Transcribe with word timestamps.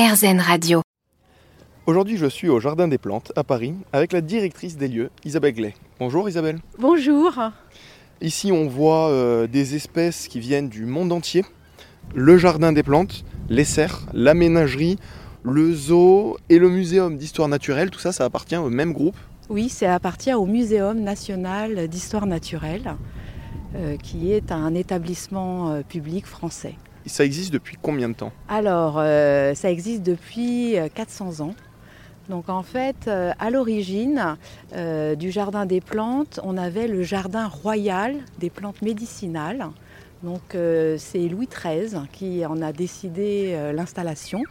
RZN 0.00 0.40
Radio. 0.40 0.80
Aujourd'hui, 1.84 2.16
je 2.16 2.24
suis 2.24 2.48
au 2.48 2.58
Jardin 2.58 2.88
des 2.88 2.96
Plantes 2.96 3.32
à 3.36 3.44
Paris 3.44 3.74
avec 3.92 4.14
la 4.14 4.22
directrice 4.22 4.78
des 4.78 4.88
lieux, 4.88 5.10
Isabelle 5.26 5.52
Glay. 5.52 5.74
Bonjour 5.98 6.26
Isabelle. 6.26 6.58
Bonjour. 6.78 7.38
Ici, 8.22 8.50
on 8.50 8.66
voit 8.66 9.10
euh, 9.10 9.46
des 9.46 9.74
espèces 9.74 10.26
qui 10.26 10.40
viennent 10.40 10.70
du 10.70 10.86
monde 10.86 11.12
entier. 11.12 11.44
Le 12.14 12.38
Jardin 12.38 12.72
des 12.72 12.82
Plantes, 12.82 13.26
les 13.50 13.64
serres, 13.64 14.06
la 14.14 14.32
ménagerie, 14.32 14.98
le 15.42 15.74
zoo 15.74 16.38
et 16.48 16.58
le 16.58 16.70
muséum 16.70 17.18
d'histoire 17.18 17.48
naturelle. 17.48 17.90
Tout 17.90 18.00
ça, 18.00 18.12
ça 18.12 18.24
appartient 18.24 18.56
au 18.56 18.70
même 18.70 18.94
groupe. 18.94 19.16
Oui, 19.50 19.68
ça 19.68 19.94
appartient 19.94 20.32
au 20.32 20.46
Muséum 20.46 20.98
national 21.00 21.88
d'histoire 21.88 22.24
naturelle, 22.24 22.96
euh, 23.76 23.98
qui 23.98 24.32
est 24.32 24.50
un 24.50 24.74
établissement 24.74 25.72
euh, 25.72 25.82
public 25.82 26.24
français. 26.24 26.76
Ça 27.06 27.24
existe 27.24 27.52
depuis 27.52 27.76
combien 27.80 28.08
de 28.08 28.14
temps? 28.14 28.32
Alors, 28.48 28.96
euh, 28.98 29.54
ça 29.54 29.70
existe 29.70 30.02
depuis 30.02 30.78
euh, 30.78 30.88
400 30.92 31.40
ans. 31.40 31.54
Donc 32.28 32.48
en 32.48 32.62
fait, 32.62 33.08
euh, 33.08 33.32
à 33.40 33.50
l'origine 33.50 34.36
euh, 34.74 35.16
du 35.16 35.30
jardin 35.32 35.66
des 35.66 35.80
plantes, 35.80 36.38
on 36.44 36.56
avait 36.56 36.86
le 36.86 37.02
jardin 37.02 37.48
royal 37.48 38.14
des 38.38 38.50
plantes 38.50 38.82
médicinales. 38.82 39.66
Donc 40.22 40.54
euh, 40.54 40.96
c'est 40.98 41.26
Louis 41.28 41.48
XIII 41.48 42.02
qui 42.12 42.44
en 42.44 42.60
a 42.62 42.72
décidé 42.72 43.52
euh, 43.54 43.72
l'installation, 43.72 44.42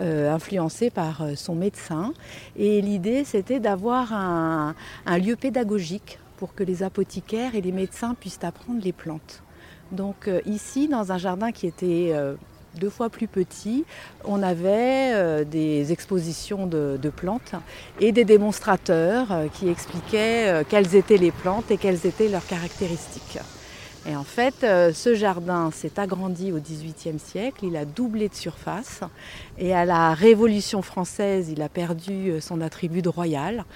euh, 0.00 0.32
influencé 0.32 0.90
par 0.90 1.22
euh, 1.22 1.34
son 1.34 1.54
médecin. 1.54 2.14
Et 2.56 2.80
l'idée 2.80 3.24
c'était 3.24 3.60
d'avoir 3.60 4.12
un 4.12 4.74
lieu 5.18 5.36
pédagogique 5.36 6.18
pour 6.36 6.54
que 6.54 6.62
les 6.62 6.82
apothicaires 6.82 7.54
et 7.54 7.60
les 7.60 7.72
médecins 7.72 8.14
puissent 8.14 8.38
apprendre 8.42 8.80
les 8.82 8.92
plantes. 8.92 9.42
Donc 9.92 10.28
euh, 10.28 10.40
ici, 10.46 10.88
dans 10.88 11.12
un 11.12 11.18
jardin 11.18 11.52
qui 11.52 11.66
était 11.66 12.10
euh, 12.12 12.34
deux 12.78 12.90
fois 12.90 13.08
plus 13.08 13.26
petit, 13.26 13.84
on 14.24 14.42
avait 14.42 15.12
euh, 15.14 15.44
des 15.44 15.92
expositions 15.92 16.66
de, 16.66 16.98
plantes 17.14 17.54
et 18.00 18.12
des 18.12 18.24
démonstrateurs 18.24 19.28
qui 19.54 19.68
expliquaient 19.68 20.64
quelles 20.68 20.94
étaient 20.94 21.16
les 21.16 21.30
plantes 21.30 21.70
et 21.70 21.78
quelles 21.78 22.06
étaient 22.06 22.28
leurs 22.28 22.46
caractéristiques. 22.46 23.38
Et 24.08 24.16
en 24.16 24.24
fait, 24.24 24.64
euh, 24.64 24.94
ce 24.94 25.14
jardin 25.14 25.70
s'est 25.70 26.00
agrandi 26.00 26.50
au 26.50 26.58
XVIIIe 26.58 27.18
siècle, 27.18 27.66
il 27.66 27.76
a 27.76 27.84
doublé 27.84 28.30
de 28.30 28.34
surface 28.34 29.02
et 29.58 29.74
à 29.74 29.84
la 29.84 30.14
Révolution 30.14 30.80
française, 30.80 31.50
il 31.50 31.60
a 31.60 31.68
perdu 31.68 32.30
euh, 32.30 32.40
son 32.40 32.62
attribut 32.62 33.02
de 33.02 33.10
royal 33.10 33.66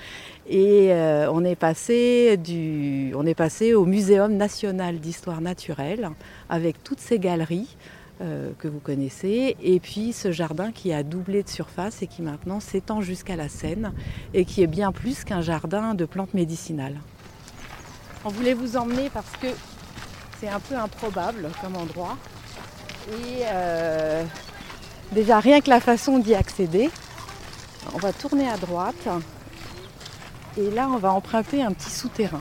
et 0.49 0.95
euh, 0.95 1.31
on, 1.31 1.45
est 1.45 1.55
passé 1.55 2.39
du, 2.39 3.13
on 3.15 3.27
est 3.27 3.35
passé 3.35 3.75
au 3.75 3.85
Muséum 3.85 4.33
national 4.33 5.01
d'histoire 5.01 5.43
naturelle 5.43 6.09
avec 6.49 6.83
toutes 6.83 7.01
ces 7.01 7.19
galeries 7.19 7.77
que 8.59 8.69
vous 8.69 8.79
connaissez 8.79 9.57
et 9.61 9.81
puis 9.81 10.13
ce 10.13 10.31
jardin 10.31 10.71
qui 10.71 10.93
a 10.93 11.03
doublé 11.03 11.43
de 11.43 11.49
surface 11.49 12.03
et 12.03 12.07
qui 12.07 12.23
maintenant 12.23 12.61
s'étend 12.61 13.01
jusqu'à 13.01 13.35
la 13.35 13.49
Seine 13.49 13.93
et 14.33 14.45
qui 14.45 14.63
est 14.63 14.69
bien 14.69 14.93
plus 14.93 15.25
qu'un 15.25 15.41
jardin 15.41 15.95
de 15.95 16.05
plantes 16.05 16.33
médicinales. 16.33 17.01
On 18.25 18.29
voulait 18.29 18.55
vous 18.55 18.77
emmener 18.77 19.11
parce 19.11 19.33
que 19.41 19.49
c'est 20.43 20.49
un 20.49 20.61
peu 20.61 20.75
improbable 20.75 21.51
comme 21.61 21.77
endroit. 21.77 22.17
Et 23.09 23.43
euh, 23.45 24.25
déjà, 25.13 25.39
rien 25.39 25.61
que 25.61 25.71
la 25.71 25.81
façon 25.81 26.19
d'y 26.19 26.35
accéder, 26.35 26.91
on 27.95 27.99
va 27.99 28.13
tourner 28.13 28.49
à 28.49 28.57
droite. 28.57 29.09
Et 30.59 30.71
là, 30.71 30.89
on 30.91 30.97
va 30.97 31.13
emprunter 31.13 31.63
un 31.63 31.73
petit 31.73 31.91
souterrain. 31.91 32.41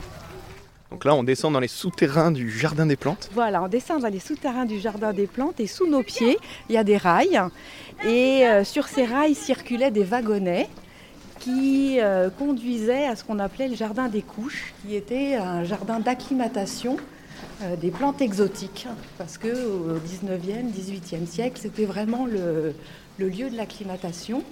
Donc 0.90 1.04
là, 1.04 1.14
on 1.14 1.22
descend 1.22 1.52
dans 1.52 1.60
les 1.60 1.68
souterrains 1.68 2.32
du 2.32 2.50
Jardin 2.50 2.86
des 2.86 2.96
Plantes. 2.96 3.30
Voilà, 3.32 3.62
on 3.62 3.68
descend 3.68 4.02
dans 4.02 4.08
les 4.08 4.20
souterrains 4.20 4.66
du 4.66 4.78
Jardin 4.80 5.12
des 5.12 5.26
Plantes 5.26 5.60
et 5.60 5.66
sous 5.66 5.86
nos 5.86 6.02
pieds, 6.02 6.38
il 6.68 6.74
y 6.74 6.78
a 6.78 6.84
des 6.84 6.96
rails. 6.96 7.40
Et 8.04 8.46
euh, 8.46 8.64
sur 8.64 8.88
ces 8.88 9.04
rails 9.04 9.34
circulaient 9.34 9.90
des 9.92 10.04
wagonnets 10.04 10.68
qui 11.38 11.98
euh, 12.00 12.30
conduisaient 12.30 13.06
à 13.06 13.16
ce 13.16 13.24
qu'on 13.24 13.38
appelait 13.38 13.68
le 13.68 13.76
Jardin 13.76 14.08
des 14.08 14.22
Couches, 14.22 14.74
qui 14.82 14.94
était 14.94 15.36
un 15.36 15.64
jardin 15.64 15.98
d'acclimatation 15.98 16.98
des 17.80 17.90
plantes 17.90 18.20
exotiques. 18.20 18.86
Parce 19.18 19.38
qu'au 19.38 19.46
19e, 19.46 20.70
18e 20.72 21.26
siècle, 21.26 21.58
c'était 21.60 21.84
vraiment 21.84 22.26
le, 22.26 22.74
le 23.18 23.28
lieu 23.28 23.50
de 23.50 23.56
l'acclimatation. 23.56 24.42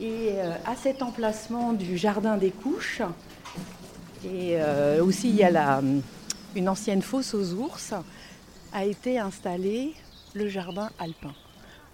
Et 0.00 0.32
euh, 0.34 0.52
à 0.64 0.76
cet 0.76 1.02
emplacement 1.02 1.72
du 1.72 1.96
Jardin 1.96 2.36
des 2.36 2.50
Couches, 2.50 3.02
et 4.24 4.56
euh, 4.60 5.02
aussi 5.02 5.28
il 5.28 5.36
y 5.36 5.42
a 5.42 5.50
la, 5.50 5.82
une 6.54 6.68
ancienne 6.68 7.02
fosse 7.02 7.34
aux 7.34 7.54
ours, 7.54 7.94
a 8.72 8.84
été 8.84 9.18
installé 9.18 9.94
le 10.34 10.48
jardin 10.48 10.90
alpin. 11.00 11.32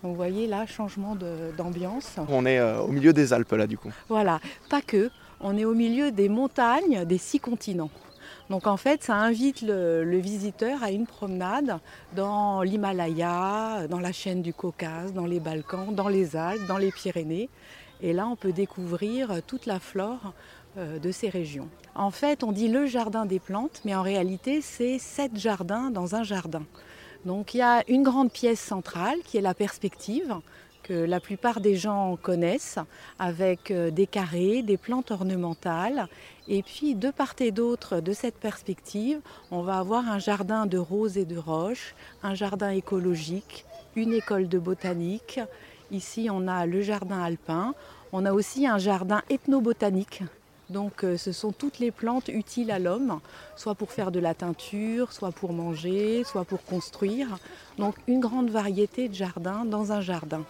Donc 0.03 0.11
vous 0.11 0.17
voyez 0.17 0.47
là, 0.47 0.67
changement 0.67 1.17
d'ambiance. 1.57 2.17
On 2.29 2.45
est 2.45 2.59
euh, 2.59 2.81
au 2.81 2.89
milieu 2.89 3.15
des 3.15 3.33
Alpes 3.33 3.53
là 3.53 3.67
du 3.67 3.79
coup. 3.79 3.91
Voilà, 4.11 4.39
pas 4.69 4.83
que, 4.83 5.11
on 5.41 5.57
est 5.57 5.65
au 5.65 5.75
milieu 5.75 6.11
des 6.11 6.29
montagnes 6.29 7.07
des 7.07 7.19
six 7.19 7.41
continents. 7.41 7.91
Donc 8.51 8.67
en 8.67 8.77
fait, 8.77 9.03
ça 9.03 9.15
invite 9.17 9.63
le, 9.63 10.19
visiteur 10.19 10.83
à 10.83 10.91
une 10.91 11.07
promenade 11.07 11.79
dans 12.15 12.63
l'Himalaya, 12.63 13.87
dans 13.89 14.01
la 14.01 14.13
chaîne 14.13 14.43
du 14.43 14.53
Caucase, 14.53 15.13
dans 15.13 15.27
les 15.27 15.41
Balkans, 15.41 15.95
dans 15.95 16.09
les 16.09 16.37
Alpes, 16.37 16.67
dans 16.67 16.79
les 16.79 16.93
Pyrénées. 16.93 17.49
Et 18.01 18.13
là, 18.13 18.27
on 18.27 18.37
peut 18.37 18.53
découvrir 18.53 19.43
toute 19.47 19.67
la 19.67 19.81
flore 19.81 20.35
euh, 20.77 20.99
de 20.99 21.13
ces 21.13 21.29
régions. 21.29 21.69
En 21.95 22.11
fait, 22.11 22.43
on 22.43 22.53
dit 22.53 22.69
le 22.69 22.87
jardin 22.87 23.27
des 23.27 23.39
plantes, 23.39 23.81
mais 23.85 23.95
en 23.95 24.03
réalité, 24.03 24.61
c'est 24.61 24.99
sept 24.99 25.37
jardins 25.37 25.91
dans 25.91 26.15
un 26.15 26.23
jardin. 26.23 26.63
Donc 27.25 27.55
il 27.55 27.59
y 27.59 27.63
a 27.63 27.83
une 27.89 28.03
grande 28.03 28.31
pièce 28.31 28.61
centrale 28.61 29.19
qui 29.25 29.39
est 29.39 29.41
la 29.41 29.55
perspective, 29.55 30.35
que 30.85 30.93
la 30.93 31.19
plupart 31.19 31.61
des 31.61 31.77
gens 31.77 32.17
connaissent, 32.21 32.79
avec 33.19 33.71
euh, 33.71 33.91
des 33.91 34.07
carrés, 34.07 34.63
des 34.63 34.77
plantes 34.77 35.11
ornementales. 35.11 36.07
Et 36.47 36.63
puis, 36.63 36.95
de 36.95 37.11
part 37.11 37.35
et 37.41 37.51
d'autre 37.51 38.01
de 38.01 38.13
cette 38.13 38.37
perspective, 38.37 39.21
on 39.51 39.63
va 39.63 39.79
avoir 39.79 40.07
un 40.09 40.19
jardin 40.19 40.67
de 40.67 40.79
roses 40.79 41.17
et 41.17 41.25
de 41.25 41.39
roches, 41.39 41.95
un 42.23 42.35
jardin 42.35 42.71
écologique, 42.71 43.65
une 43.97 44.13
école 44.13 44.47
de 44.49 44.59
botanique. 44.59 45.41
Ici, 45.91 46.29
on 46.31 46.47
a 46.47 46.67
le 46.67 46.83
jardin 46.83 47.23
alpin. 47.23 47.75
On 48.13 48.27
a 48.27 48.33
aussi 48.33 48.67
un 48.67 48.79
jardin 48.79 49.23
ethnobotanique. 49.31 50.23
Donc, 50.71 51.05
euh, 51.05 51.17
ce 51.17 51.33
sont 51.33 51.53
toutes 51.53 51.79
les 51.79 51.91
plantes 51.91 52.29
utiles 52.29 52.71
à 52.71 52.79
l'homme, 52.79 53.21
soit 53.57 53.75
pour 53.75 53.91
faire 53.91 54.11
de 54.11 54.21
la 54.21 54.35
teinture, 54.35 55.13
soit 55.13 55.33
pour 55.33 55.53
manger, 55.53 56.25
soit 56.25 56.45
pour 56.45 56.63
construire. 56.65 57.39
Donc, 57.79 57.95
une 58.07 58.21
grande 58.21 58.51
variété 58.51 59.09
de 59.09 59.15
jardins 59.15 59.65
dans 59.65 59.93
un 59.93 60.01
jardin. 60.01 60.45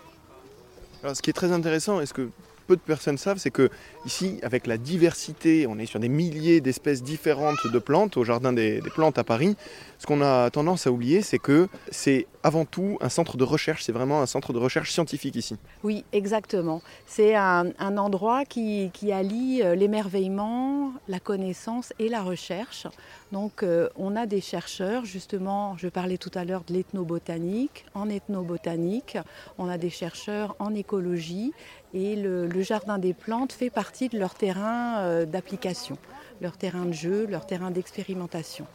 Alors, 1.04 1.14
ce 1.14 1.20
qui 1.20 1.28
est 1.28 1.34
très 1.34 1.52
intéressant 1.52 2.00
et 2.00 2.06
ce 2.06 2.14
que 2.14 2.30
peu 2.66 2.76
de 2.76 2.80
personnes 2.80 3.18
savent, 3.18 3.38
c'est 3.38 3.50
que 3.50 3.70
ici, 4.06 4.38
avec 4.42 4.66
la 4.66 4.78
diversité, 4.78 5.66
on 5.66 5.78
est 5.78 5.86
sur 5.86 6.00
des 6.00 6.08
milliers 6.08 6.60
d'espèces 6.60 7.02
différentes 7.02 7.66
de 7.72 7.78
plantes 7.78 8.16
au 8.16 8.24
Jardin 8.24 8.52
des, 8.52 8.82
Plantes 8.94 9.18
à 9.18 9.24
Paris. 9.24 9.56
Ce 9.98 10.06
qu'on 10.06 10.20
a 10.22 10.50
tendance 10.50 10.86
à 10.86 10.92
oublier, 10.92 11.22
c'est 11.22 11.38
que 11.38 11.68
c'est 11.90 12.26
avant 12.42 12.64
tout 12.66 12.98
un 13.00 13.08
centre 13.08 13.36
de 13.36 13.44
recherche, 13.44 13.82
c'est 13.82 13.92
vraiment 13.92 14.20
un 14.20 14.26
centre 14.26 14.52
de 14.52 14.58
recherche 14.58 14.92
scientifique 14.92 15.34
ici. 15.34 15.56
Oui, 15.82 16.04
exactement. 16.12 16.82
C'est 17.06 17.34
un, 17.34 17.72
endroit 17.78 18.44
qui, 18.44 18.90
qui 18.92 19.12
allie 19.12 19.62
euh, 19.62 19.74
l'émerveillement, 19.74 20.92
la 21.08 21.20
connaissance 21.20 21.92
et 21.98 22.08
la 22.08 22.22
recherche. 22.22 22.86
Donc 23.32 23.62
euh, 23.62 23.88
on 23.96 24.14
a 24.14 24.26
des 24.26 24.40
chercheurs, 24.40 25.04
justement, 25.04 25.76
je 25.78 25.88
parlais 25.88 26.18
tout 26.18 26.30
à 26.34 26.44
l'heure 26.44 26.64
de 26.66 26.74
l'ethnobotanique, 26.74 27.86
en 27.94 28.08
ethnobotanique, 28.08 29.18
on 29.58 29.68
a 29.68 29.78
des 29.78 29.90
chercheurs 29.90 30.54
en 30.58 30.74
écologie 30.74 31.52
et 31.94 32.16
le, 32.16 32.46
le 32.46 32.62
Jardin 32.62 32.98
des 32.98 33.14
plantes 33.14 33.52
fait 33.52 33.70
partie 33.70 34.08
de 34.08 34.18
leur 34.18 34.34
terrain 34.34 34.98
euh, 34.98 35.24
d'application, 35.24 35.96
leur 36.40 36.58
terrain 36.58 36.84
de 36.84 36.92
jeu, 36.92 37.26
leur 37.26 37.46
terrain 37.46 37.70
d'expérimentation. 37.70 38.66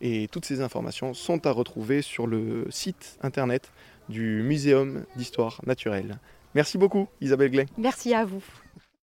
Et 0.00 0.28
toutes 0.30 0.44
ces 0.44 0.60
informations 0.60 1.14
sont 1.14 1.46
à 1.46 1.52
retrouver 1.52 2.02
sur 2.02 2.26
le 2.26 2.66
site 2.70 3.18
internet 3.22 3.70
du 4.08 4.42
Muséum 4.42 5.04
d'histoire 5.16 5.60
naturelle. 5.64 6.18
Merci 6.54 6.76
beaucoup 6.76 7.08
Isabelle 7.20 7.50
Glay. 7.50 7.66
Merci 7.78 8.12
à 8.14 8.24
vous. 8.24 8.42